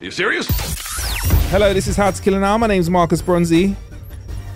[0.00, 0.46] You serious?
[1.50, 2.58] Hello, this is How to Kill an Hour.
[2.58, 3.76] My name's Marcus Bronzy.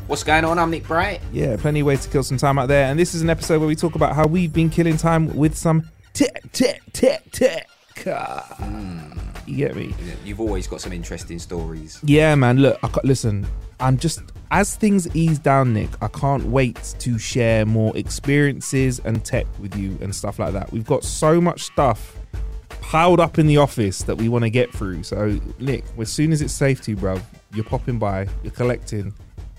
[0.07, 0.59] What's going on?
[0.59, 1.21] I'm Nick Bright.
[1.35, 2.87] Yeah, plenty of ways to kill some time out there.
[2.87, 5.55] And this is an episode where we talk about how we've been killing time with
[5.55, 7.69] some tech, tech, tech, tech.
[7.99, 9.11] Hmm.
[9.47, 9.95] You get me?
[10.25, 12.01] You've always got some interesting stories.
[12.03, 12.61] Yeah, man.
[12.61, 13.47] Look, I ca- listen.
[13.81, 15.91] I'm just as things ease down, Nick.
[16.03, 20.73] I can't wait to share more experiences and tech with you and stuff like that.
[20.73, 22.17] We've got so much stuff
[22.85, 25.03] piled up in the office that we want to get through.
[25.03, 27.21] So, Nick, as soon as it's safe to you, bro,
[27.53, 29.13] you're popping by, you're collecting,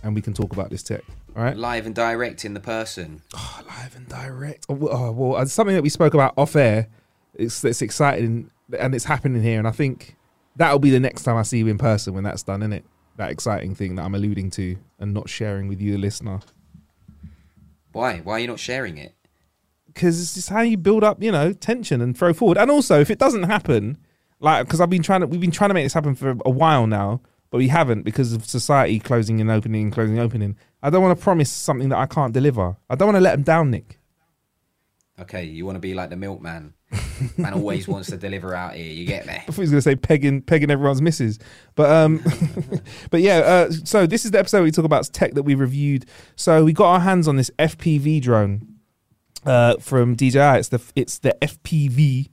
[0.04, 1.02] and we can talk about this tech.
[1.36, 1.58] All right?
[1.58, 3.22] Live and direct in the person.
[3.36, 4.68] Oh, live and direct.
[4.70, 6.88] Oh, well, oh, well, it's something that we spoke about off air.
[7.34, 10.16] It's it's exciting and it's happening here, and I think
[10.56, 12.86] that'll be the next time I see you in person when that's done, isn't it?
[13.18, 16.40] That exciting thing that I'm alluding to and not sharing with you, the listener,
[17.92, 18.20] Why?
[18.20, 19.14] Why are you not sharing it?
[19.96, 22.58] Because it's just how you build up, you know, tension and throw forward.
[22.58, 23.98] And also, if it doesn't happen,
[24.40, 26.50] like because I've been trying to, we've been trying to make this happen for a
[26.52, 30.58] while now, but we haven't because of society closing and opening and closing and opening.
[30.84, 32.76] I don't want to promise something that I can't deliver.
[32.90, 34.00] I don't want to let them down, Nick.
[35.18, 36.74] Okay, you want to be like the milkman.
[37.38, 38.92] Man always wants to deliver out here.
[38.92, 39.34] You get me?
[39.36, 41.40] I thought he was going to say pegging, pegging everyone's misses,
[41.76, 42.22] but um,
[43.10, 43.38] but yeah.
[43.38, 46.06] Uh, so this is the episode we talk about tech that we reviewed.
[46.36, 48.75] So we got our hands on this FPV drone
[49.46, 50.40] uh, from DJI.
[50.60, 52.30] It's the it's the FPV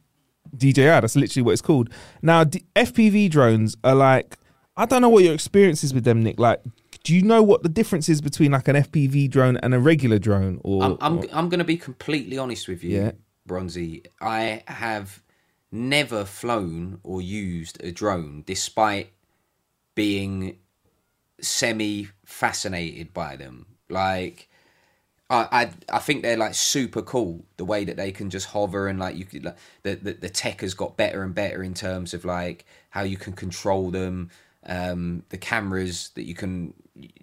[0.57, 0.83] DJI.
[0.83, 1.91] That's literally what it's called.
[2.23, 4.37] Now D- FPV drones are like
[4.77, 6.39] I don't know what your experience is with them, Nick.
[6.41, 6.63] Like,
[7.05, 10.19] do you know what the difference is between like an FPV drone and a regular
[10.19, 10.61] drone?
[10.65, 13.11] Or I'm I'm, or- I'm going to be completely honest with you, Yeah.
[13.47, 14.05] Bronzy.
[14.21, 15.23] I have
[15.71, 19.11] never flown or used a drone, despite
[19.95, 20.59] being
[21.41, 23.67] semi fascinated by them.
[23.89, 24.49] Like,
[25.33, 28.87] I, I I think they're like super cool the way that they can just hover
[28.87, 31.75] and like you could like the, the the tech has got better and better in
[31.75, 34.31] terms of like how you can control them.
[34.65, 36.75] Um the cameras that you can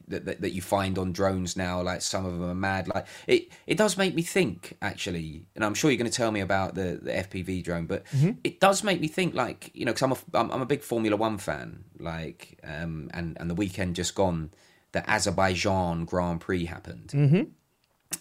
[0.08, 2.88] that, that, that you find on drones now like some of them are mad.
[2.88, 6.32] Like it it does make me think actually and i'm sure you're going to tell
[6.32, 8.04] me about the the fpv drone but
[8.44, 10.82] it does make me think like you know because I'm, a, I'm i'm a big
[10.82, 14.50] formula one fan like um and and the weekend just gone
[14.92, 17.12] the azerbaijan grand prix happened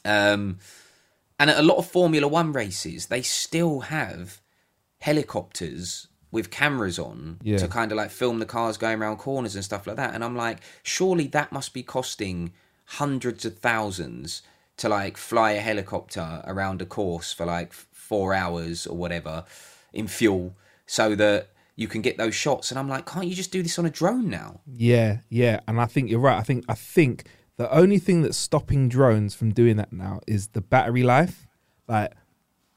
[0.04, 0.58] um,
[1.38, 4.40] and at a lot of Formula One races, they still have
[5.00, 7.56] helicopters with cameras on Yeah.
[7.58, 10.14] to kind of like film the cars going around corners and stuff like that.
[10.14, 12.52] And I'm like, surely that must be costing
[12.84, 14.42] hundreds of thousands
[14.76, 19.44] to like fly a helicopter around a course for like four hours or whatever
[19.92, 20.54] in fuel
[20.86, 22.70] so that you can get those shots.
[22.70, 24.60] And I'm like, can't you just do this on a drone now?
[24.66, 26.38] Yeah, yeah, and I think you're right.
[26.38, 27.24] I think I think
[27.58, 31.46] the only thing that's stopping drones from doing that now is the battery life.
[31.86, 32.12] Like,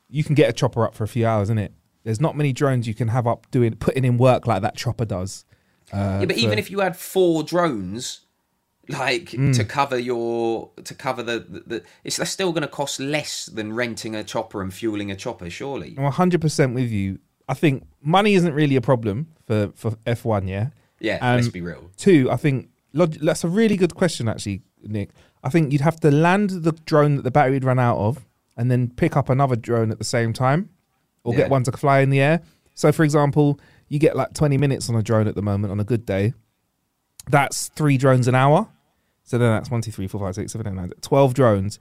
[0.09, 1.73] you can get a chopper up for a few hours, isn't it?
[2.03, 5.05] There's not many drones you can have up doing putting in work like that chopper
[5.05, 5.45] does.
[5.93, 8.21] Uh, yeah, but even if you had four drones,
[8.89, 9.55] like Mm.
[9.55, 13.45] to cover your to cover the, the, the it's that's still going to cost less
[13.45, 15.93] than renting a chopper and fueling a chopper, surely.
[15.97, 17.19] I'm 100 percent with you.
[17.47, 20.47] I think money isn't really a problem for for F1.
[20.49, 20.69] Yeah.
[20.99, 21.89] Yeah, Um, let's be real.
[21.97, 25.09] Two, I think log- that's a really good question, actually, Nick.
[25.43, 28.25] I think you'd have to land the drone that the battery would run out of,
[28.57, 30.69] and then pick up another drone at the same time,
[31.23, 31.39] or Yeah.
[31.41, 32.41] get one to fly in the air.
[32.75, 35.79] So, for example, you get like 20 minutes on a drone at the moment on
[35.79, 36.33] a good day.
[37.29, 38.67] That's three drones an hour.
[39.23, 41.79] So then that's one, two, three, four, five, six, seven, eight, nine, 12 drones.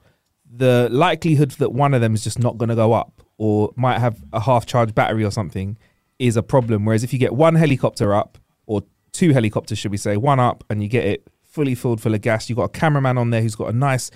[0.53, 3.99] The likelihood that one of them is just not going to go up or might
[3.99, 5.77] have a half charged battery or something
[6.19, 6.85] is a problem.
[6.85, 8.37] Whereas if you get one helicopter up
[8.67, 12.13] or two helicopters, should we say, one up and you get it fully filled full
[12.13, 14.09] of gas, you've got a cameraman on there who's got a nice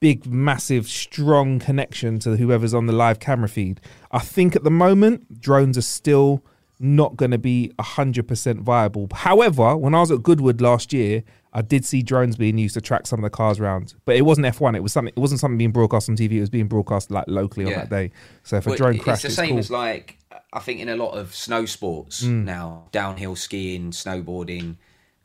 [0.00, 3.80] big, massive, strong connection to whoever's on the live camera feed.
[4.10, 6.44] I think at the moment, drones are still
[6.80, 9.08] not going to be 100% viable.
[9.14, 11.22] However, when I was at Goodwood last year,
[11.52, 14.22] I did see drones being used to track some of the cars around, but it
[14.22, 14.74] wasn't F1.
[14.74, 15.12] It was something.
[15.16, 16.32] It wasn't something being broadcast on TV.
[16.32, 18.10] It was being broadcast like locally on that day.
[18.42, 19.58] So if a Well, drone it's crashed, the it's same cool.
[19.58, 20.18] as like
[20.52, 22.44] I think in a lot of snow sports Mm.
[22.44, 24.76] now, downhill skiing, snowboarding,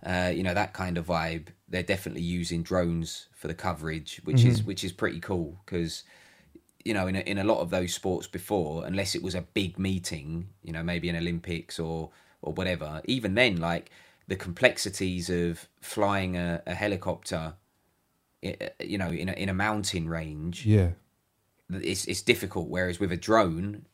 [0.05, 1.47] uh, you know that kind of vibe.
[1.69, 4.67] They're definitely using drones for the coverage, which is Mm-hmm.
[4.67, 6.03] which is pretty cool because
[6.83, 9.41] you know in a, in a lot of those sports before, unless it was a
[9.41, 12.09] big meeting, you know maybe an Olympics or
[12.41, 13.01] or whatever.
[13.05, 13.89] Even then, like
[14.27, 17.53] the complexities of flying a, a helicopter,
[18.41, 20.91] you know, in a, in a mountain range yeah.
[21.71, 22.69] it's it's difficult.
[22.69, 23.85] Whereas with a drone,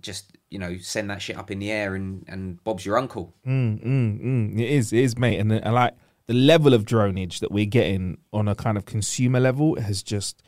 [0.00, 3.34] just you know, send that shit up in the air and and Bob's your uncle.
[3.46, 4.60] Mm, mm, mm.
[4.60, 5.38] It is, it is, mate.
[5.38, 5.94] And, and like
[6.26, 10.42] the level of dronage that we're getting on a kind of consumer level has just,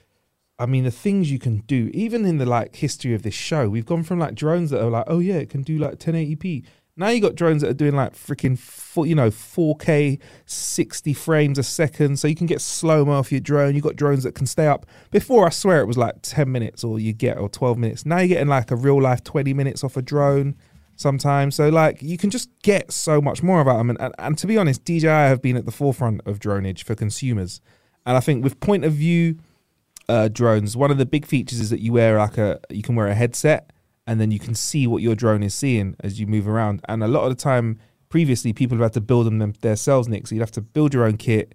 [0.57, 3.69] I mean, the things you can do, even in the like history of this show,
[3.69, 6.65] we've gone from like drones that are like, oh yeah, it can do like 1080p.
[6.95, 11.59] Now you got drones that are doing like freaking, four, you know, 4K, 60 frames
[11.59, 13.75] a second, so you can get slow mo off your drone.
[13.75, 14.85] You got drones that can stay up.
[15.11, 18.05] Before, I swear it was like 10 minutes, or you get or 12 minutes.
[18.05, 20.55] Now you're getting like a real life 20 minutes off a drone
[20.97, 21.55] sometimes.
[21.55, 23.91] So like you can just get so much more about them.
[23.91, 26.95] And, and, and to be honest, DJI have been at the forefront of dronage for
[26.95, 27.63] consumers.
[28.05, 29.39] And I think with point of view
[30.09, 32.97] uh, drones, one of the big features is that you wear like a you can
[32.97, 33.72] wear a headset
[34.07, 36.81] and then you can see what your drone is seeing as you move around.
[36.89, 37.79] And a lot of the time,
[38.09, 40.27] previously, people have had to build them them- themselves, Nick.
[40.27, 41.55] So you'd have to build your own kit,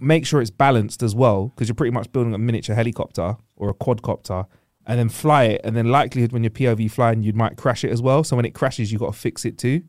[0.00, 3.70] make sure it's balanced as well, because you're pretty much building a miniature helicopter or
[3.70, 4.46] a quadcopter,
[4.86, 5.60] and then fly it.
[5.64, 8.24] And then likelihood when you're POV flying, you might crash it as well.
[8.24, 9.82] So when it crashes, you've got to fix it too.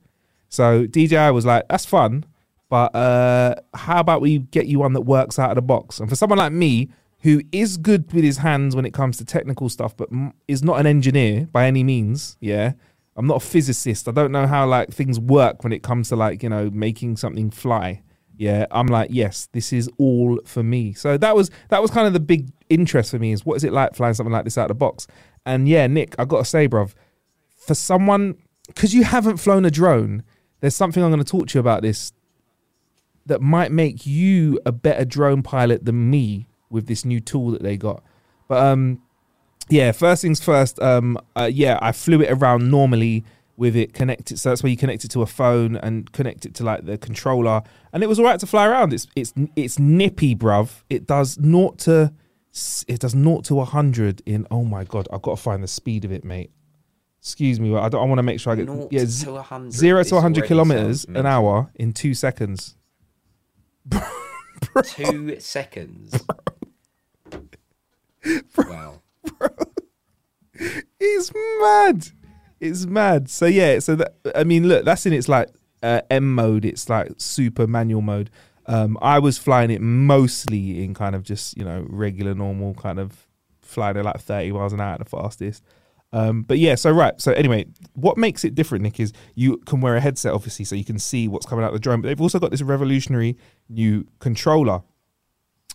[0.49, 2.25] So DJI was like, that's fun,
[2.69, 5.99] but uh, how about we get you one that works out of the box?
[5.99, 6.89] And for someone like me,
[7.21, 10.09] who is good with his hands when it comes to technical stuff, but
[10.47, 12.73] is not an engineer by any means, yeah.
[13.15, 14.07] I'm not a physicist.
[14.07, 17.17] I don't know how like things work when it comes to like you know making
[17.17, 18.01] something fly.
[18.37, 20.93] Yeah, I'm like, yes, this is all for me.
[20.93, 23.65] So that was that was kind of the big interest for me is what is
[23.65, 25.05] it like flying something like this out of the box?
[25.45, 26.93] And yeah, Nick, I gotta say, bruv,
[27.57, 28.37] for someone
[28.67, 30.23] because you haven't flown a drone,
[30.61, 32.13] there's something I'm going to talk to you about this
[33.25, 37.63] that might make you a better drone pilot than me with this new tool that
[37.63, 38.03] they got.
[38.47, 39.01] But um,
[39.69, 40.81] yeah, first things first.
[40.81, 43.23] Um, uh, yeah, I flew it around normally
[43.57, 44.39] with it connected.
[44.39, 46.97] So that's where you connect it to a phone and connect it to like the
[46.97, 47.61] controller,
[47.93, 48.93] and it was alright to fly around.
[48.93, 50.83] It's it's it's nippy, bruv.
[50.89, 52.13] It does naught to
[52.87, 54.47] it does naught to hundred in.
[54.49, 56.51] Oh my god, I've got to find the speed of it, mate.
[57.21, 58.01] Excuse me, I don't.
[58.01, 61.03] I want to make sure I get Naught yeah to 100 zero to hundred kilometers
[61.05, 62.77] an hour in two seconds.
[64.83, 66.13] Two seconds.
[68.57, 69.01] Wow.
[69.37, 69.49] Bro,
[70.99, 71.31] It's
[71.61, 72.07] mad.
[72.59, 73.29] It's mad.
[73.29, 75.49] So yeah, so that I mean, look, that's in its like
[75.81, 76.65] uh, M mode.
[76.65, 78.29] It's like super manual mode.
[78.65, 82.99] Um, I was flying it mostly in kind of just you know regular normal kind
[82.99, 83.27] of
[83.61, 85.63] flying at like thirty miles an hour at the fastest.
[86.11, 87.19] Um, but yeah, so right.
[87.21, 90.75] So anyway, what makes it different, Nick, is you can wear a headset, obviously, so
[90.75, 92.01] you can see what's coming out the drone.
[92.01, 93.37] But they've also got this revolutionary
[93.69, 94.81] new controller,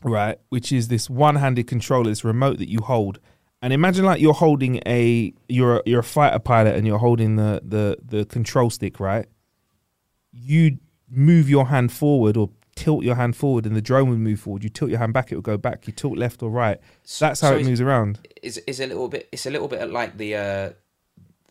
[0.05, 0.39] right?
[0.51, 3.19] Which is this one-handed controller, this remote that you hold.
[3.63, 7.37] And imagine like you're holding a you're a, you're a fighter pilot and you're holding
[7.37, 9.27] the the the control stick, right?
[10.33, 10.79] You
[11.09, 14.65] move your hand forward or tilt your hand forward, and the drone would move forward.
[14.65, 15.87] You tilt your hand back, it would go back.
[15.87, 16.79] You tilt left or right.
[17.19, 18.21] That's how so it moves around.
[18.43, 19.29] Is is a little bit.
[19.33, 20.71] It's a little bit like the uh,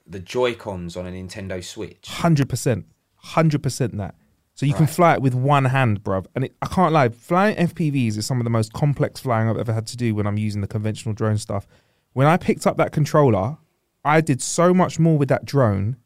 [0.06, 2.08] the Joy Cons on a Nintendo Switch.
[2.08, 2.86] Hundred percent,
[3.16, 4.16] hundred percent that.
[4.55, 6.27] So you can fly it with one hand, bruv.
[6.36, 9.57] And it, I can't lie, flying FPVs is some of the most complex flying I've
[9.57, 11.67] ever had to do when I'm using the conventional drone stuff.
[12.13, 13.57] When I picked up that controller,
[14.05, 15.98] I did so much more with that drone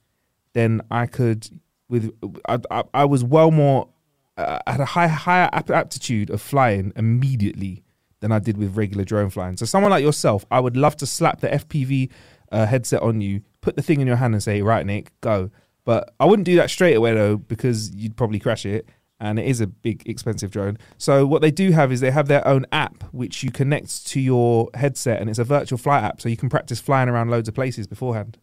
[0.53, 1.49] than I could
[1.89, 2.11] with.
[2.47, 3.89] I, I, I was well more.
[4.37, 7.83] Uh, I had a high, higher ap- aptitude of flying immediately
[8.21, 9.57] than I did with regular drone flying.
[9.57, 12.11] So someone like yourself, I would love to slap the FPV
[12.51, 15.51] uh, headset on you, put the thing in your hand, and say, "Right, Nick, go."
[15.87, 18.89] But I wouldn't do that straight away though, because you'd probably crash it,
[19.21, 20.77] and it is a big, expensive drone.
[20.97, 24.19] So what they do have is they have their own app which you connect to
[24.19, 27.47] your headset, and it's a virtual flight app, so you can practice flying around loads
[27.47, 28.37] of places beforehand.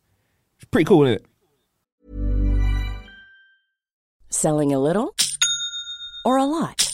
[0.56, 1.26] It's pretty cool, isn't it?
[4.30, 5.14] Selling a little
[6.24, 6.93] or a lot?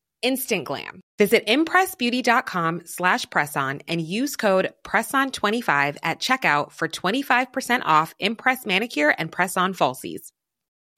[0.21, 1.01] Instant glam.
[1.17, 9.13] Visit impressbeauty.com slash presson and use code PRESSON25 at checkout for 25% off Impress Manicure
[9.17, 10.31] and Press-On Falsies.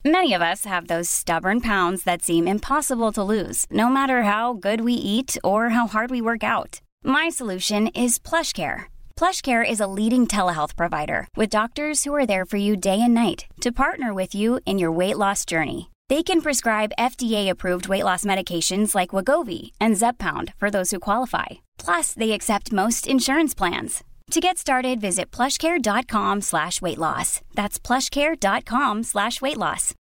[0.06, 4.52] Many of us have those stubborn pounds that seem impossible to lose, no matter how
[4.52, 6.82] good we eat or how hard we work out.
[7.06, 8.88] My solution is PlushCare.
[9.16, 13.14] PlushCare is a leading telehealth provider with doctors who are there for you day and
[13.14, 15.90] night to partner with you in your weight loss journey.
[16.10, 21.46] They can prescribe FDA-approved weight loss medications like Wegovy and Zepbound for those who qualify.
[21.78, 24.04] Plus, they accept most insurance plans.
[24.32, 27.42] To get started, visit plushcare.com slash weight loss.
[27.54, 29.94] That's plushcare.com slash weight loss.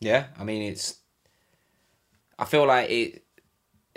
[0.00, 0.96] Yeah, I mean it's.
[2.38, 3.24] I feel like it.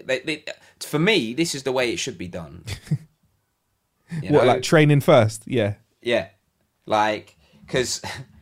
[0.04, 0.44] They, they,
[0.80, 2.64] for me, this is the way it should be done.
[4.22, 4.44] What know?
[4.46, 5.44] like training first?
[5.46, 5.74] Yeah.
[6.02, 6.30] Yeah,
[6.86, 7.36] like
[7.66, 8.02] because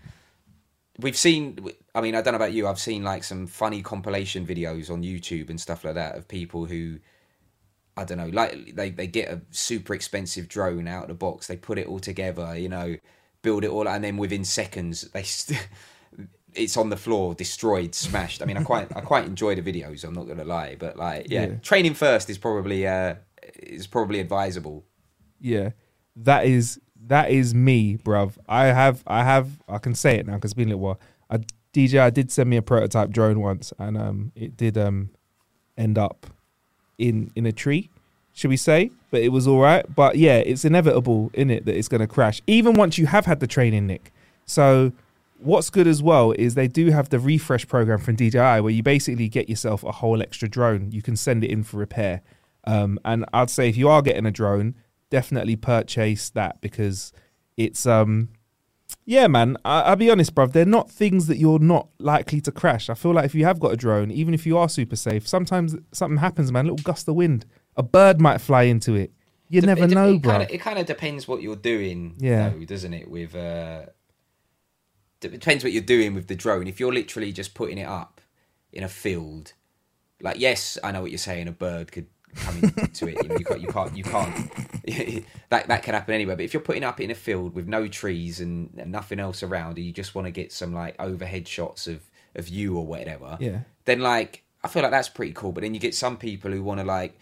[0.99, 1.59] we've seen.
[1.93, 2.67] I mean, I don't know about you.
[2.67, 6.65] I've seen like some funny compilation videos on YouTube and stuff like that of people
[6.65, 6.99] who,
[7.97, 11.47] I don't know, like they they get a super expensive drone out of the box,
[11.47, 12.95] they put it all together, you know,
[13.41, 15.23] build it all, and then within seconds they.
[15.23, 15.67] St-
[16.53, 18.41] it's on the floor, destroyed, smashed.
[18.41, 20.05] I mean, I quite, I quite enjoy the videos.
[20.05, 21.55] I'm not gonna lie, but like, yeah, Yeah.
[21.55, 23.15] training first is probably, uh,
[23.61, 24.85] is probably advisable.
[25.41, 25.71] Yeah,
[26.15, 28.37] that is that is me, bruv.
[28.47, 30.99] I have I have I can say it now because it's been a little while.
[31.29, 31.39] I,
[31.73, 35.09] DJ, I did send me a prototype drone once, and um, it did um
[35.77, 36.27] end up
[36.97, 37.89] in in a tree,
[38.33, 38.91] should we say?
[39.11, 39.85] But it was all right.
[39.93, 43.25] But yeah, it's inevitable in it that it's going to crash, even once you have
[43.25, 44.11] had the training, Nick.
[44.45, 44.91] So.
[45.37, 48.81] What's good as well is they do have the refresh program from DJI where you
[48.81, 50.91] basically get yourself a whole extra drone.
[50.91, 52.21] You can send it in for repair.
[52.63, 54.75] Um, and I'd say if you are getting a drone,
[55.09, 57.11] definitely purchase that because
[57.57, 58.29] it's um
[59.05, 62.51] yeah man I, i'll be honest bruv they're not things that you're not likely to
[62.51, 64.95] crash i feel like if you have got a drone even if you are super
[64.95, 67.45] safe sometimes something happens man a little gust of wind
[67.77, 69.11] a bird might fly into it
[69.47, 72.15] you Dep- never it, dep- know it bro it kind of depends what you're doing,
[72.19, 72.49] Yeah.
[72.49, 73.07] though, doesn't it?
[73.09, 73.83] With uh,
[75.19, 76.67] depends what you're doing with the drone.
[76.67, 78.21] If you're literally just putting it up
[78.71, 79.53] in a field,
[80.21, 81.47] like yes, I know what you're saying.
[81.47, 83.23] A bird could come to it.
[83.23, 83.61] You, know, you can't.
[83.61, 83.95] You can't.
[83.97, 85.25] You can't.
[85.49, 86.35] that that can happen anywhere.
[86.35, 89.43] But if you're putting up in a field with no trees and, and nothing else
[89.43, 92.01] around, and you just want to get some like overhead shots of
[92.35, 93.59] of you or whatever, Yeah.
[93.85, 95.51] then like I feel like that's pretty cool.
[95.51, 97.17] But then you get some people who want to like,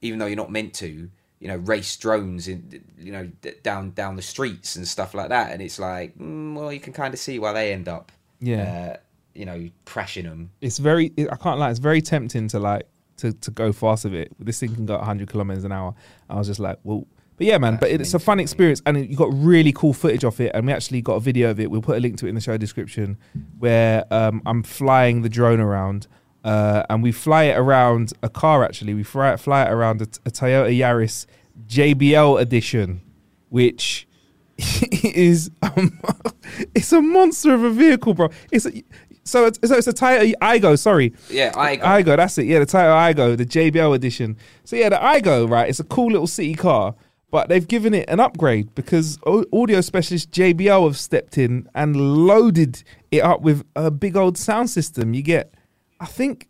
[0.00, 3.90] even though you're not meant to, you know, race drones in, you know, d- down
[3.92, 5.52] down the streets and stuff like that.
[5.52, 8.10] And it's like, mm, well, you can kind of see why they end up,
[8.40, 8.94] Yeah.
[8.94, 8.96] uh,
[9.34, 10.50] you know, crashing them.
[10.60, 12.88] it's very i can't lie it's very tempting to like
[13.18, 14.32] to, to go fast with it.
[14.38, 15.94] This thing can go 100 kilometers an hour.
[16.28, 17.06] I was just like well
[17.36, 20.40] but yeah man but it's a fun experience and you got really cool footage of
[20.40, 21.70] it and we actually got a video of it.
[21.70, 23.16] We'll put a link to it in the show description
[23.58, 26.08] where um, i'm flying the drone around
[26.44, 28.94] uh, and we fly it around a car actually.
[28.94, 31.26] We fly it, fly it around a, a toyota yaris
[31.66, 33.02] jbl edition
[33.50, 34.08] which
[34.58, 36.00] is um,
[36.74, 38.30] it's a monster of a vehicle, bro.
[38.50, 38.82] It's a,
[39.28, 40.78] so it's, so it's a Toyota Aygo.
[40.78, 42.16] Sorry, Yeah, I Aygo.
[42.16, 42.46] That's it.
[42.46, 44.36] Yeah, the Toyota Aygo, the JBL edition.
[44.64, 45.68] So yeah, the Aygo, right?
[45.68, 46.94] It's a cool little city car,
[47.30, 49.18] but they've given it an upgrade because
[49.52, 54.70] audio specialist JBL have stepped in and loaded it up with a big old sound
[54.70, 55.14] system.
[55.14, 55.52] You get,
[56.00, 56.48] I think,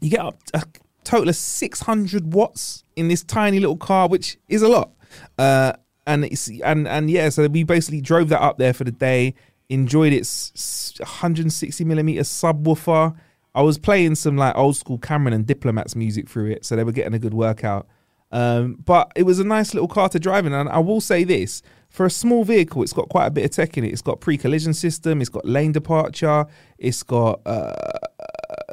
[0.00, 0.64] you get up a
[1.04, 4.92] total of 600 watts in this tiny little car, which is a lot.
[5.38, 5.74] Uh,
[6.06, 9.34] and it's and and yeah, so we basically drove that up there for the day.
[9.68, 13.16] Enjoyed its 160 millimeter subwoofer.
[13.54, 16.84] I was playing some like old school Cam'ron and Diplomats music through it, so they
[16.84, 17.86] were getting a good workout.
[18.32, 21.24] Um, but it was a nice little car to drive in, and I will say
[21.24, 23.92] this: for a small vehicle, it's got quite a bit of tech in it.
[23.92, 27.92] It's got pre-collision system, it's got lane departure, it's got uh,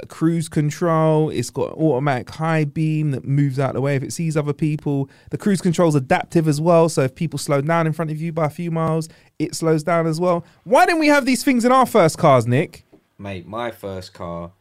[0.10, 1.30] cruise control.
[1.30, 4.54] It's got automatic high beam that moves out of the way if it sees other
[4.54, 5.10] people.
[5.30, 8.32] The cruise control's adaptive as well, so if people slow down in front of you
[8.32, 10.46] by a few miles, it slows down as well.
[10.64, 12.86] Why didn't we have these things in our first cars, Nick?
[13.22, 14.52] mate, my first car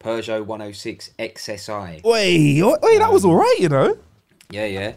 [0.00, 2.04] Peugeot 106 XSI.
[2.04, 3.96] Wait, wait, that was um, all right, you know.
[4.50, 4.92] Yeah, yeah.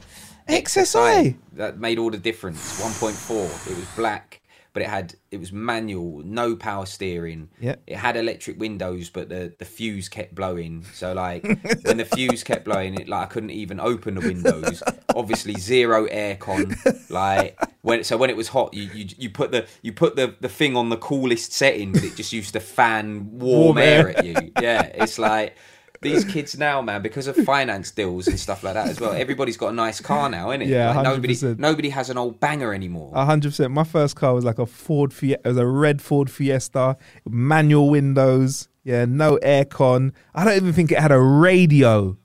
[0.47, 1.35] XSI.
[1.53, 2.81] That made all the difference.
[2.81, 3.71] 1.4.
[3.71, 4.40] It was black,
[4.73, 7.49] but it had it was manual, no power steering.
[7.59, 7.75] Yeah.
[7.87, 10.85] It had electric windows, but the the fuse kept blowing.
[10.93, 11.43] So like
[11.83, 14.81] when the fuse kept blowing, it like I couldn't even open the windows.
[15.15, 16.75] Obviously zero aircon.
[17.09, 20.35] Like when so when it was hot, you you, you put the you put the
[20.39, 24.09] the thing on the coolest setting, but it just used to fan warm, Warm air
[24.09, 24.17] air.
[24.19, 24.35] at you.
[24.61, 25.55] Yeah, it's like.
[26.01, 29.13] These kids now, man, because of finance deals and stuff like that as well.
[29.13, 30.67] Everybody's got a nice car now, innit?
[30.67, 31.59] Yeah, like nobody, 100%.
[31.59, 33.11] nobody has an old banger anymore.
[33.13, 33.71] A hundred percent.
[33.71, 35.41] My first car was like a Ford Fiesta.
[35.45, 36.97] It was a red Ford Fiesta,
[37.29, 38.67] manual windows.
[38.83, 40.13] Yeah, no aircon.
[40.33, 42.17] I don't even think it had a radio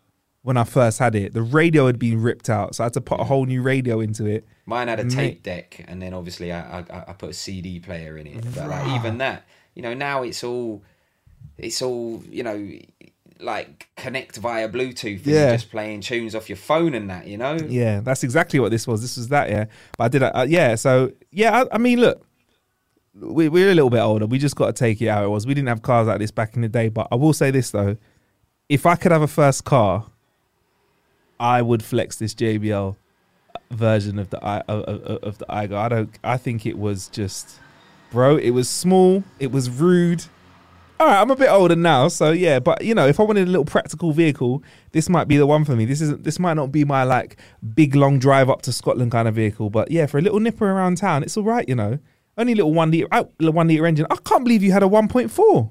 [0.46, 1.34] when I first had it.
[1.34, 3.98] The radio had been ripped out, so I had to put a whole new radio
[3.98, 4.46] into it.
[4.64, 8.16] Mine had a tape deck, and then obviously I, I, I put a CD player
[8.16, 8.44] in it.
[8.54, 10.84] But like even that, you know, now it's all,
[11.58, 12.54] it's all, you know,
[13.40, 15.20] like connect via Bluetooth.
[15.24, 15.40] Yeah.
[15.40, 17.56] you're just playing tunes off your phone and that, you know.
[17.68, 19.02] Yeah, that's exactly what this was.
[19.02, 19.50] This was that.
[19.50, 19.66] Yeah,
[19.98, 20.22] but I did.
[20.22, 22.24] Uh, yeah, so yeah, I, I mean, look,
[23.20, 24.26] we, we're a little bit older.
[24.26, 25.46] We just got to take it how it was.
[25.46, 26.88] We didn't have cars like this back in the day.
[26.88, 27.96] But I will say this though,
[28.68, 30.06] if I could have a first car,
[31.38, 32.96] I would flex this JBL
[33.70, 35.74] version of the i of, of, of the Aygo.
[35.74, 36.18] I don't.
[36.22, 37.58] I think it was just,
[38.10, 38.36] bro.
[38.36, 39.24] It was small.
[39.38, 40.24] It was rude.
[40.98, 42.58] All right, I'm a bit older now, so yeah.
[42.58, 44.62] But you know, if I wanted a little practical vehicle,
[44.92, 45.84] this might be the one for me.
[45.84, 46.24] This isn't.
[46.24, 47.36] This might not be my like
[47.74, 50.70] big long drive up to Scotland kind of vehicle, but yeah, for a little nipper
[50.70, 51.68] around town, it's all right.
[51.68, 51.98] You know,
[52.38, 54.06] only little one liter, uh, one liter engine.
[54.10, 55.70] I can't believe you had a 1.4.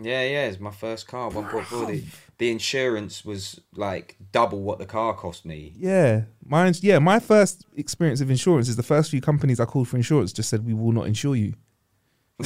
[0.00, 0.46] Yeah, yeah.
[0.46, 1.86] It's my first car, one point four.
[1.86, 2.04] The,
[2.38, 5.72] the insurance was like double what the car cost me.
[5.76, 7.00] Yeah, mine's yeah.
[7.00, 10.48] My first experience of insurance is the first few companies I called for insurance just
[10.48, 11.54] said we will not insure you.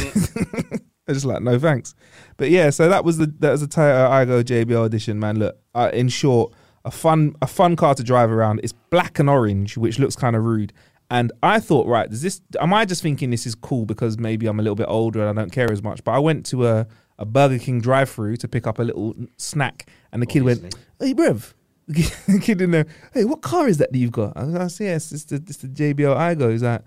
[1.13, 1.95] I just like no thanks.
[2.37, 5.39] But yeah, so that was the that was the Toyota Aygo JBL edition, man.
[5.39, 6.53] Look, uh, in short,
[6.85, 8.61] a fun a fun car to drive around.
[8.63, 10.73] It's black and orange, which looks kind of rude.
[11.11, 12.41] And I thought, right, does this?
[12.59, 15.39] Am I just thinking this is cool because maybe I'm a little bit older and
[15.39, 16.03] I don't care as much?
[16.03, 16.87] But I went to a
[17.19, 21.15] a Burger King drive-through to pick up a little snack, and the kid went, "Hey,
[21.15, 21.53] bruv."
[21.89, 24.37] The kid in there, hey, what car is that that you've got?
[24.37, 26.51] I was like, yes, it's the, it's the JBL Aygo.
[26.53, 26.83] He's like,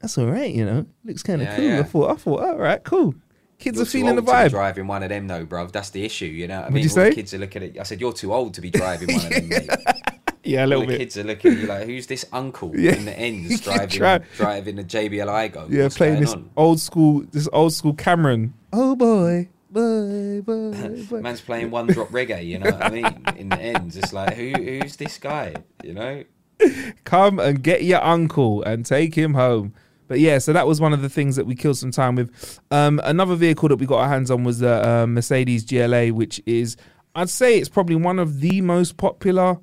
[0.00, 1.78] that's all right, you know, looks kind of Yeah, cool.
[1.78, 3.14] I thought, I thought, all right, cool.
[3.60, 4.50] Kids You're are feeling the old to be vibe.
[4.50, 5.70] driving one of them, though, bruv.
[5.70, 6.56] That's the issue, you know.
[6.56, 7.08] what I What'd mean, you all say?
[7.10, 7.78] the kids are looking at.
[7.78, 9.70] I said, "You're too old to be driving one of them." Mate.
[10.42, 10.98] Yeah, a All little the bit.
[11.00, 12.94] kids are looking at you like, "Who's this uncle Yeah.
[12.94, 16.48] in the ends driving Try- driving a JBL Aygo?" Yeah, What's playing this on?
[16.56, 18.52] old school, this old school Cam'ron.
[18.72, 21.20] Oh boy, boy, boy, boy.
[21.20, 23.22] Man's playing one drop reggae, you know what I mean?
[23.36, 25.54] In the ends, it's like, who who's this guy?
[25.84, 26.24] You know?
[27.04, 29.74] Come and get your uncle and take him home.
[30.10, 32.58] But yeah, so that was one of the things that we killed some time with.
[32.72, 36.42] Um, another vehicle that we got our hands on was the uh, Mercedes GLA, which
[36.46, 36.76] is,
[37.14, 39.58] I'd say, it's probably one of the most popular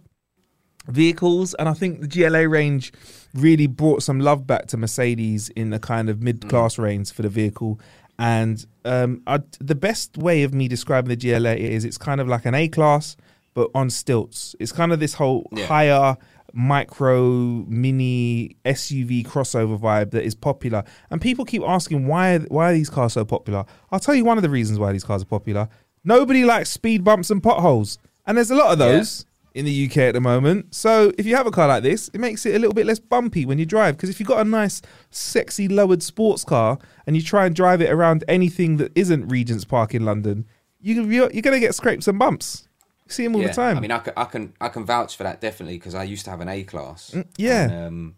[0.87, 2.93] vehicles, and I think the GLA range
[3.33, 7.29] really brought some love back to Mercedes in the kind of mid-class range for the
[7.29, 7.79] vehicle.
[8.17, 12.29] And um, i the best way of me describing the GLA is it's kind of
[12.29, 13.17] like an A class,
[13.53, 14.55] but on stilts.
[14.61, 15.65] It's kind of this whole Yeah.
[15.65, 16.17] higher
[16.57, 17.21] micro
[17.67, 20.83] mini SUV crossover vibe that is popular.
[21.11, 23.63] And people keep asking why why are these cars so popular?
[23.91, 25.69] I'll tell you one of the reasons why these cars are popular.
[26.03, 27.97] Nobody likes speed bumps and potholes.
[28.25, 28.97] And there's a lot of Yeah.
[28.97, 30.73] those in the UK at the moment.
[30.75, 32.99] So if you have a car like this, it makes it a little bit less
[32.99, 33.95] bumpy when you drive.
[33.95, 37.81] Because if you've got a nice, sexy, lowered sports car and you try and drive
[37.81, 40.45] it around anything that isn't Regent's Park in London,
[40.79, 42.66] you, you're, you're going to get scrapes and bumps.
[43.07, 43.47] You see them all yeah.
[43.47, 43.77] the time.
[43.77, 46.25] I mean, I can I can I can vouch for that definitely because I used
[46.25, 47.11] to have an A class.
[47.11, 47.63] Mm, yeah.
[47.63, 48.15] And, um,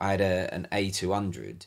[0.00, 1.66] I had a, an A two hundred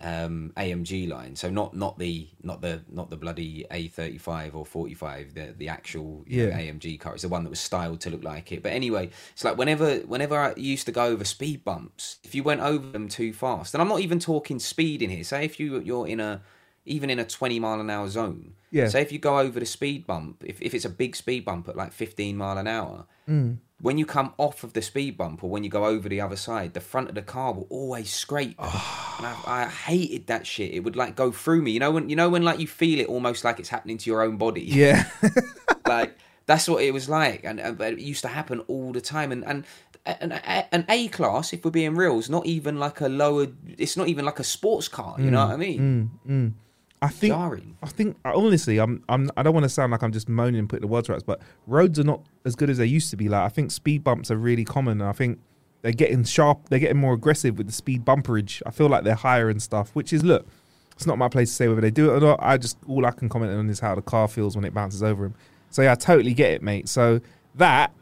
[0.00, 4.56] um, AMG line, so not not the not the not the bloody A thirty five
[4.56, 7.12] or forty five, the the actual you know, AMG car.
[7.12, 8.62] It's the one that was styled to look like it.
[8.62, 12.42] But anyway, it's like whenever whenever I used to go over speed bumps, if you
[12.42, 15.24] went over them too fast, and I'm not even talking speed in here.
[15.24, 16.40] Say if you you're in a
[16.86, 18.54] even in a 20 mile an hour zone.
[18.70, 18.88] Yeah.
[18.88, 21.68] Say if you go over the speed bump, if, if it's a big speed bump
[21.68, 23.58] at like 15 mile an hour, Mm.
[23.80, 26.34] when you come off of the speed bump or when you go over the other
[26.36, 28.56] side, the front of the car will always scrape.
[28.58, 30.72] and I, I hated that shit.
[30.72, 31.70] It would like go through me.
[31.72, 34.10] You know when you know when like you feel it almost like it's happening to
[34.10, 34.62] your own body.
[34.62, 35.08] yeah.
[35.86, 36.16] like
[36.46, 39.30] that's what it was like, and, and it used to happen all the time.
[39.30, 39.64] And and
[40.06, 40.32] an,
[40.72, 43.46] an A class, if we're being real, is not even like a lower.
[43.78, 45.14] It's not even like a sports car.
[45.18, 45.30] You Mm.
[45.30, 46.54] know what I mean?
[47.02, 47.76] I think Jarring.
[47.82, 50.58] I think uh, honestly, I'm I'm I don't want to sound like I'm just moaning
[50.58, 53.16] and putting the words right, but roads are not as good as they used to
[53.16, 53.28] be.
[53.28, 55.38] Like I think speed bumps are really common, and I think
[55.82, 56.68] they're getting sharp.
[56.68, 58.62] They're getting more aggressive with the speed bumperage.
[58.66, 60.46] I feel like they're higher and stuff, which is look
[60.92, 62.40] It's not my place to say whether they do it or not.
[62.42, 65.02] I just all I can comment on is how the car feels when it bounces
[65.02, 65.34] over him.
[65.70, 66.88] So yeah, I totally get it, mate.
[66.88, 67.20] So
[67.54, 67.92] that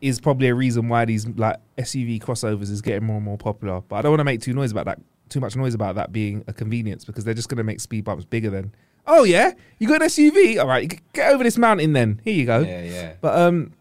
[0.00, 3.80] is probably a reason why these like SUV crossovers is getting more and more popular.
[3.82, 5.00] But I don't want to make too noise about that,
[5.34, 8.04] too much noise about that being a convenience because they're just going to make speed
[8.04, 8.74] bumps bigger than.
[9.06, 10.58] Oh yeah, you got an SUV?
[10.58, 12.20] All right, get over this mountain then.
[12.24, 12.60] Here you go.
[12.60, 13.12] Yeah, yeah.
[13.20, 13.72] But um,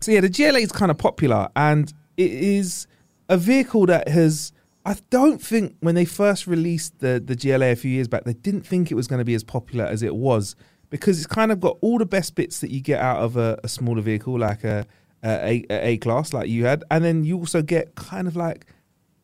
[0.00, 2.86] so yeah, the GLA is kind of popular, and it is
[3.28, 4.52] a vehicle that has.
[4.84, 8.32] I don't think when they first released the the GLA a few years back, they
[8.32, 10.56] didn't think it was going to be as popular as it was
[10.88, 13.58] because it's kind of got all the best bits that you get out of a,
[13.64, 14.86] a smaller vehicle like a
[15.24, 18.66] a, a a class like you had, and then you also get kind of like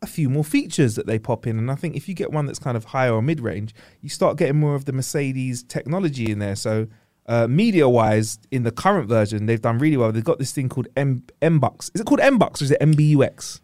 [0.02, 1.58] a few more features that they pop in.
[1.58, 4.08] And I think if you get one that's kind of higher or mid range, you
[4.08, 6.56] start getting more of the Mercedes technology in there.
[6.56, 6.86] So
[7.26, 10.12] uh, media wise, in the current version, they've done really well.
[10.12, 11.90] They've got this thing called M MBUX.
[11.94, 13.60] Is it called MBUX or is it MBUX?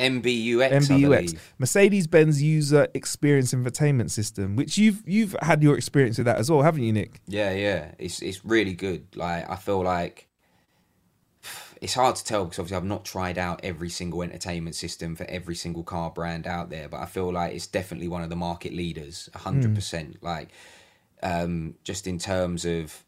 [0.00, 1.38] MBUX, MBUX.
[1.58, 6.50] Mercedes Benz User Experience Infotainment System, which you've you've had your experience with that as
[6.50, 7.20] well, haven't you, Nick?
[7.28, 7.92] Yeah, yeah.
[7.98, 9.06] It's it's really good.
[9.14, 10.28] Like I feel like
[11.82, 15.24] it's hard to tell because obviously I've not tried out every single entertainment system for
[15.24, 18.36] every single car brand out there, but I feel like it's definitely one of the
[18.36, 20.22] market leaders, hundred percent.
[20.22, 20.50] Like
[21.24, 23.02] um, just in terms of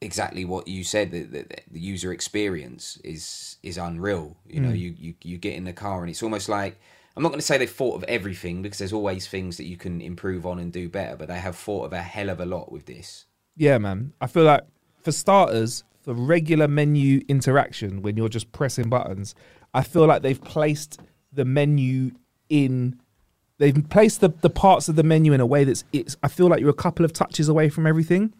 [0.00, 4.36] exactly what you said, the, the, the user experience is is unreal.
[4.48, 6.78] You know, you, you you get in the car and it's almost like
[7.16, 9.76] I'm not going to say they've thought of everything because there's always things that you
[9.76, 12.46] can improve on and do better, but they have thought of a hell of a
[12.46, 13.24] lot with this.
[13.56, 14.12] Yeah, man.
[14.20, 14.62] I feel like
[15.02, 19.34] for starters, for regular menu interaction, when you're just pressing buttons,
[19.74, 21.00] I feel like they've placed
[21.32, 22.12] the menu
[22.48, 23.00] in.
[23.58, 26.16] They've placed the, the parts of the menu in a way that's it's.
[26.22, 28.32] I feel like you're a couple of touches away from everything.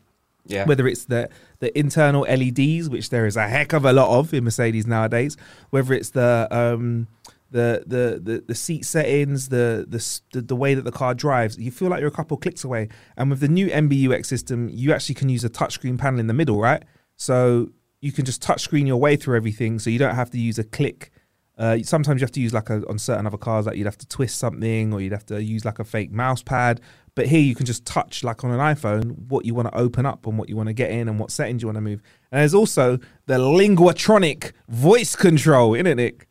[0.46, 0.64] Yeah.
[0.64, 4.32] Whether it's the the internal LEDs, which there is a heck of a lot of
[4.32, 5.36] in Mercedes nowadays,
[5.70, 7.08] whether it's the um
[7.50, 11.58] the the the, the seat settings, the, the the the way that the car drives,
[11.58, 12.90] you feel like you're a couple clicks away.
[13.16, 16.34] And with the new MBUX system, you actually can use a touchscreen panel in the
[16.34, 16.84] middle, right?
[17.16, 20.58] So you can just touchscreen your way through everything, so you don't have to use
[20.58, 21.10] a click.
[21.58, 23.96] Uh, sometimes you have to use like a, on certain other cars, like you'd have
[23.98, 26.80] to twist something or you'd have to use like a fake mouse pad.
[27.14, 30.04] But here you can just touch like on an iPhone what you want to open
[30.04, 32.02] up and what you want to get in and what settings you want to move.
[32.30, 36.28] And there's also the linguatronic voice control, isn't it, Nick?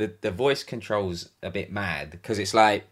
[0.00, 2.86] the the voice control's a bit mad because it's like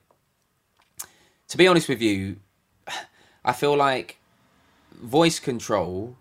[1.49, 2.37] to be honest with you
[3.45, 4.19] i feel like
[5.03, 6.17] voice control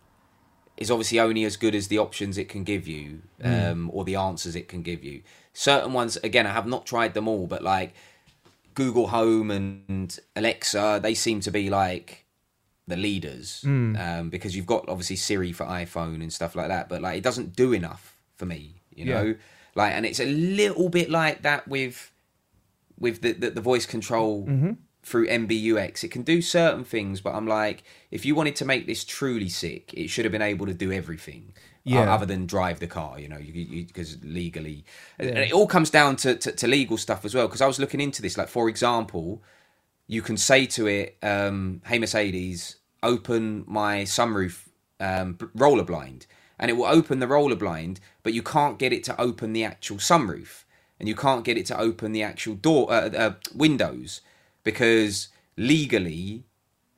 [0.77, 4.15] is obviously only as good as the options it can give you um, or the
[4.15, 5.21] answers it can give you
[5.53, 7.93] certain ones again i have not tried them all but like
[8.75, 12.25] google home and alexa they seem to be like
[12.87, 17.01] the leaders um, because you've got obviously Siri for iPhone and stuff like that, but
[17.01, 19.13] like it doesn't do enough for me, you Yeah.
[19.23, 19.35] know.
[19.75, 22.13] Like, and it's a little bit like that with
[22.97, 24.71] with the the, the voice control Mm-hmm.
[25.07, 26.03] Through MBUX.
[26.03, 29.47] It can do certain things, but I'm like, if you wanted to make this truly
[29.47, 31.53] sick, it should have been able to do everything.
[31.83, 32.01] Yeah.
[32.01, 34.83] uh, other than drive the car, you know, because legally,
[35.17, 37.47] and it all comes down to, to, to legal stuff as well.
[37.47, 39.41] Because I was looking into this, like for example,
[40.05, 44.67] you can say to it, um, "Hey Mercedes, open my sunroof
[44.99, 46.27] um, roller blind,"
[46.59, 49.63] and it will open the roller blind, but you can't get it to open the
[49.63, 50.65] actual sunroof,
[50.99, 54.19] and you can't get it to open the actual door uh, uh, windows
[54.63, 56.43] because legally.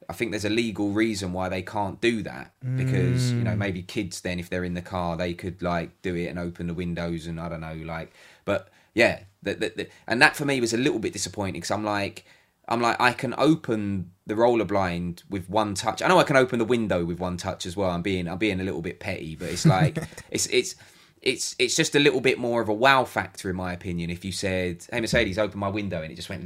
[0.07, 2.53] I think there's a legal reason why they can't do that.
[2.75, 3.87] Because you know maybe mm.
[3.87, 6.73] kids then if they're in the car they could like do it and open the
[6.73, 8.11] windows and I don't know like
[8.43, 11.71] but yeah the, the, the, and that for me was a little bit disappointing because
[11.71, 12.25] I'm like
[12.67, 16.01] I'm like I can open the roller blind with one touch.
[16.01, 17.89] I know I can open the window with one touch as well.
[17.89, 19.97] I'm being I'm being a little bit petty but it's like
[20.31, 20.75] it's it's
[21.21, 24.25] it's it's just a little bit more of a wow factor in my opinion if
[24.25, 26.43] you said hey Mercedes open my window and it just went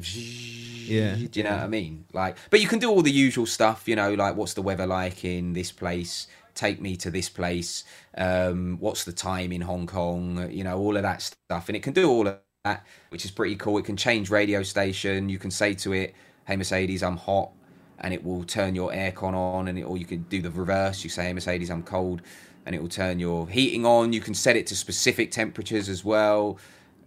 [0.88, 1.16] Yeah.
[1.16, 2.06] do you know what I mean?
[2.14, 4.88] Like, but you can do all the usual stuff, you know, like what's the weather
[4.88, 6.28] like in this place?
[6.56, 7.84] Take me to this place.
[8.18, 10.52] Um, what's the time in Hong Kong?
[10.52, 13.32] You know, all of that stuff, and it can do all of that, which is
[13.32, 13.78] pretty cool.
[13.80, 15.30] It can change radio station.
[15.30, 16.14] You can say to it,
[16.46, 17.52] "Hey Mercedes, I'm hot,"
[18.00, 21.04] and it will turn your aircon on, and it, or you can do the reverse.
[21.04, 22.22] You say, "Hey Mercedes, I'm cold,"
[22.66, 24.14] and it will turn your heating on.
[24.14, 26.58] You can set it to specific temperatures as well.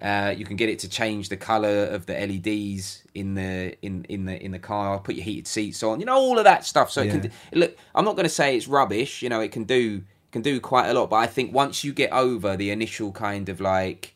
[0.02, 4.04] Uh, you can get it to change the color of the LEDs in the in
[4.10, 4.98] in the in the car.
[4.98, 6.00] Put your heated seats on.
[6.00, 6.90] You know all of that stuff.
[6.90, 7.30] So it can Yeah.
[7.54, 7.76] look.
[7.94, 9.22] I'm not going to say it's rubbish.
[9.22, 11.08] You know it can do can do quite a lot.
[11.08, 14.14] But I think once you get over the initial kind of like,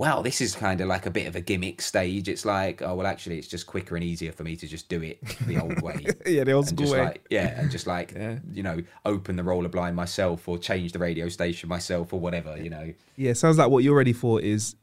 [0.00, 2.26] wow, this is kind of like a bit of a gimmick stage.
[2.26, 5.02] It's like, oh well, actually, it's just quicker and easier for me to just do
[5.02, 6.06] it the old way.
[6.26, 7.00] Yeah, the old school just way.
[7.04, 8.38] like yeah, and just like Yeah.
[8.52, 12.56] you know, open the roller blind myself or change the radio station myself or whatever.
[12.56, 14.74] You know, Yeah, sounds like what you're ready for is,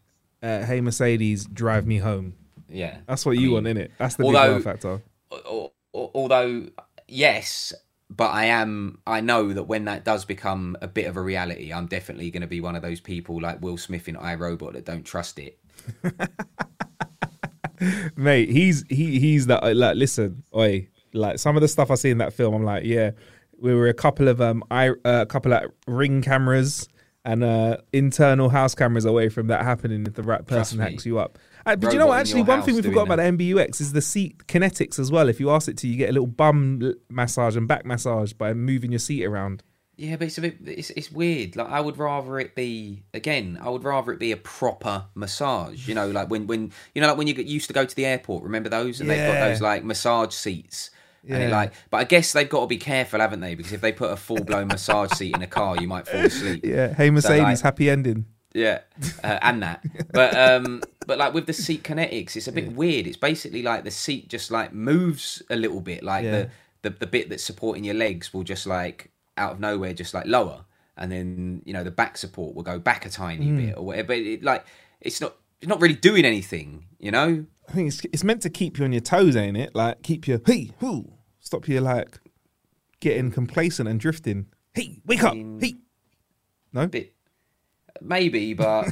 [0.44, 2.36] uh, hey Mercedes, drive me home.
[2.70, 2.98] yeah.
[3.08, 3.90] That's what I you mean, want, innit?
[3.98, 5.02] That's the although- big factor.
[5.32, 6.68] al- al- although
[7.08, 7.74] yes,
[8.10, 9.00] but I am.
[9.06, 12.42] I know that when that does become a bit of a reality, I'm definitely going
[12.42, 15.60] to be one of those people like Will Smith in iRobot that don't trust it.
[18.16, 18.50] mate.
[18.50, 19.96] He's he he's that like.
[19.96, 23.12] Listen, oi, like some of the stuff I see in that film, I'm like, yeah,
[23.60, 26.88] we were a couple of um, I uh, a couple of ring cameras
[27.26, 31.20] and uh internal house cameras away from that happening if the right person hacks you
[31.20, 31.38] up.
[31.68, 32.20] Uh, but you know what?
[32.20, 35.28] Actually, one thing we forgot about the MBUX is the seat kinetics as well.
[35.30, 38.54] If you ask it to, you get a little bum massage and back massage by
[38.54, 39.64] moving your seat around.
[39.98, 40.58] Yeah, but it's a bit.
[40.64, 41.56] It's it's weird.
[41.56, 43.58] Like I would rather it be again.
[43.62, 45.88] I would rather it be a proper massage.
[45.88, 47.96] You know, like when when you know like when you get used to go to
[47.96, 48.44] the airport.
[48.44, 49.02] Remember those?
[49.02, 49.50] And they've got Yeah.
[49.50, 50.92] those like massage seats.
[51.28, 51.56] And it Yeah.
[51.58, 53.56] like, but I guess they've got to be careful, haven't they?
[53.56, 56.22] Because if they put a full blown massage seat in a car, you might fall
[56.22, 56.64] asleep.
[56.64, 56.94] Yeah.
[56.94, 58.26] Hey, Mercedes, happy ending.
[58.54, 58.80] Yeah,
[59.24, 59.84] uh, and that.
[60.14, 63.06] But um, but like with the seat kinetics, it's a bit weird.
[63.06, 66.32] It's basically like the seat just like moves a little bit, like Yeah.
[66.32, 66.50] the,
[66.84, 70.26] the the bit that's supporting your legs will just like out of nowhere just like
[70.26, 73.58] lower, and then you know the back support will go back a tiny Hmm.
[73.58, 74.08] bit or whatever.
[74.08, 74.66] But it, like
[75.02, 77.46] it's not it's not really doing anything, you know.
[77.70, 79.76] I think it's it's meant to keep you on your toes, ain't it?
[79.76, 82.20] Like keep you hey, whoo, stop you like
[83.02, 84.48] getting complacent and drifting.
[84.74, 85.36] Hey, wake up.
[85.36, 85.76] Hey.
[86.74, 86.88] No?
[86.88, 87.14] Bit
[88.02, 88.86] maybe, but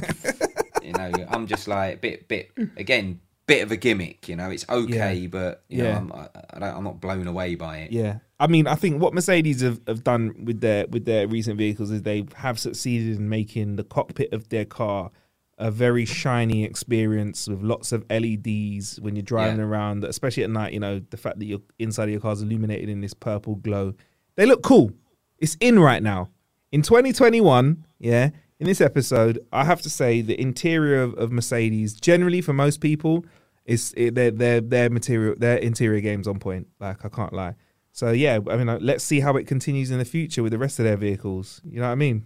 [0.82, 3.20] you know, I'm just like bit bit again.
[3.46, 4.50] Bit of a gimmick, you know.
[4.50, 5.28] It's okay, Yeah.
[5.28, 5.92] but you Yeah.
[5.92, 7.92] know, I'm, I, I don't, I'm not blown away by it.
[7.92, 8.18] Yeah.
[8.40, 11.92] I mean, I think what Mercedes have, have done with their with their recent vehicles
[11.92, 15.12] is they have succeeded in making the cockpit of their car
[15.58, 19.66] a very shiny experience with lots of LEDs when you're driving Yeah.
[19.66, 22.42] around, especially at night, you know, the fact that your inside of your car is
[22.42, 23.94] illuminated in this purple glow.
[24.34, 24.90] They look cool.
[25.38, 26.30] It's in right now.
[26.72, 31.94] In 2021, yeah, in this episode, I have to say the interior of, of Mercedes,
[31.94, 33.24] generally for most people,
[33.64, 36.68] is it, their their their material their interior games on point.
[36.80, 37.54] Like I can't lie.
[37.92, 40.58] So yeah, I mean, like, let's see how it continues in the future with the
[40.58, 41.60] rest of their vehicles.
[41.64, 42.24] You know what I mean?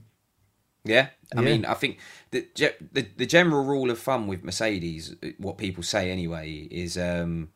[0.85, 1.45] Yeah, I Yeah.
[1.45, 1.99] mean, I think
[2.31, 2.47] the,
[2.93, 7.51] the the general rule of thumb with Mercedes, what people say anyway, is um,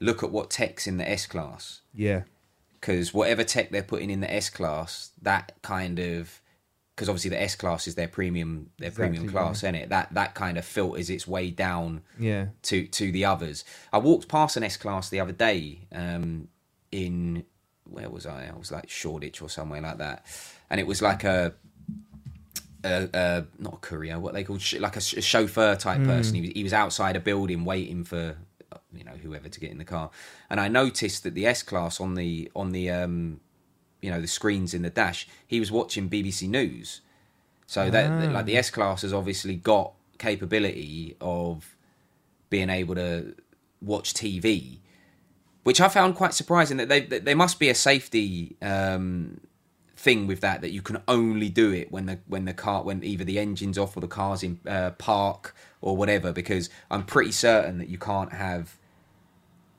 [0.00, 2.22] look at what tech's in the S class Yeah,
[2.80, 6.40] because whatever tech they're putting in the S class, that kind of
[6.94, 9.88] because obviously the S class is their premium their premium Exactly, class, isn't it?
[9.88, 13.64] That that kind of filters its way down yeah, to to the others.
[13.92, 16.48] I walked past an S class the other day um,
[16.92, 17.44] in
[17.84, 18.46] where was I?
[18.46, 20.24] I was like Shoreditch or somewhere like that,
[20.70, 21.54] and it was like a.
[22.86, 26.04] A, a, not a courier, what they call sh- like a, sh- a chauffeur type
[26.04, 26.34] person.
[26.34, 28.36] He was, he was outside a building waiting for
[28.94, 30.10] you know whoever to get in the car,
[30.50, 33.40] and I noticed that the S class on the on the um,
[34.04, 37.00] you know the screens in the dash, he was watching BBC News.
[37.66, 41.74] So that like the S class has obviously got capability of
[42.50, 43.34] being able to
[43.80, 44.80] watch TV,
[45.62, 46.76] which I found quite surprising.
[46.76, 49.40] That they that there must be a safety um,
[49.96, 53.02] thing with that that you can only do it when the when the car when
[53.02, 56.30] either the engine's off or the car's in uh, park or whatever.
[56.30, 58.76] Because I'm pretty certain that you can't have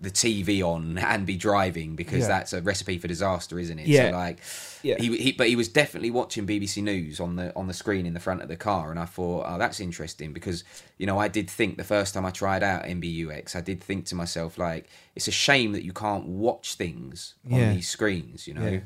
[0.05, 2.27] the TV on and be driving because Yeah.
[2.29, 3.87] that's a recipe for disaster, isn't it?
[3.87, 4.11] Yeah.
[4.11, 4.39] So like,
[4.83, 4.95] Yeah.
[4.99, 8.13] he, he but he was definitely watching BBC News on the on the screen in
[8.13, 10.63] the front of the car, and I thought, oh, that's interesting because
[10.97, 14.05] you know I did think the first time I tried out MBUX, I did think
[14.05, 17.73] to myself like, it's a shame that you can't watch things on Yeah.
[17.73, 18.65] these screens, you know.
[18.67, 18.79] yeah,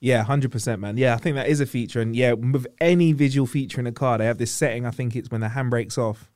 [0.00, 0.96] yeah, hundred percent, man.
[0.96, 3.92] Yeah, I think that is a feature, and yeah, with any visual feature in a
[3.92, 4.86] car, they have this setting.
[4.86, 6.30] I think it's when the handbrake's off,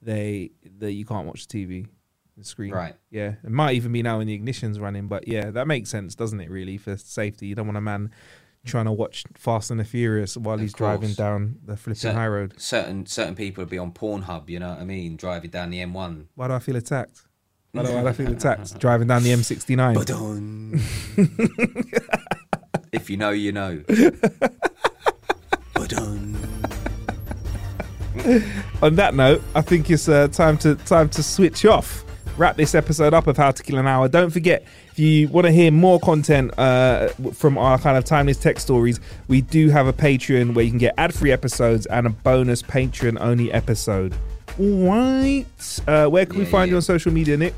[0.00, 1.86] they that you can't watch the TV.
[2.36, 2.94] The screen, Right.
[3.10, 6.14] Yeah, it might even be now when the ignition's running, but yeah, that makes sense,
[6.14, 6.50] doesn't it?
[6.50, 8.10] Really, for safety, you don't want a man
[8.64, 12.54] trying to watch Fast and the Furious while he's driving down the flipping high road.
[12.58, 15.78] Certain certain people would be on Pornhub, you know what I mean, driving down the
[15.78, 16.26] M1.
[16.34, 17.22] Why do I feel attacked?
[17.72, 18.78] Why do, why do I feel attacked?
[18.78, 19.94] Driving down the M69.
[19.94, 20.78] Ba-dun.
[22.92, 23.82] if you know, you know.
[28.82, 32.04] On that note, I think it's uh, time to time to switch off.
[32.38, 34.08] Wrap this episode up of How to Kill an Hour.
[34.08, 38.38] Don't forget, if you want to hear more content uh, from our kind of timeless
[38.38, 42.10] tech stories, we do have a Patreon where you can get ad-free episodes and a
[42.10, 44.14] bonus Patreon-only episode.
[44.58, 45.44] All right.
[45.86, 47.54] Uh, where can we Yeah, find you on social media, Nick?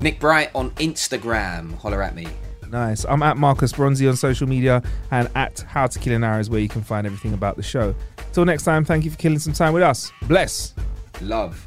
[0.00, 1.76] Nick Bright on Instagram.
[1.78, 2.28] Holler at me.
[2.70, 3.04] Nice.
[3.04, 6.48] I'm at Marcus Bronzy on social media and at How to Kill an Hour is
[6.48, 7.94] where you can find everything about the show.
[8.32, 10.12] Till next time, thank you for killing some time with us.
[10.22, 10.72] Bless.
[11.20, 11.66] Love.